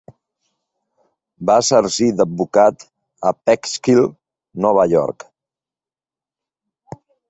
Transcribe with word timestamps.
Va 1.49 1.57
exercir 1.63 2.09
d'advocat 2.23 2.87
a 3.33 3.37
Peekskill, 3.45 4.03
Nova 4.67 4.91
York. 4.99 5.33